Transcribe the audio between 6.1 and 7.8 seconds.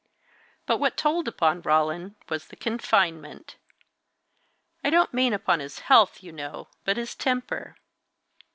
you know, but his temper.